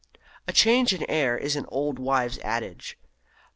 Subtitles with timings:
[0.47, 2.97] "A change of air" is an old wives' adage.